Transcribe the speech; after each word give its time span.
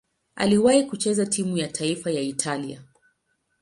Aliwahi 0.35 0.83
kucheza 0.83 1.25
timu 1.25 1.57
ya 1.57 1.67
taifa 1.67 2.11
ya 2.11 2.21
Italia. 2.21 2.81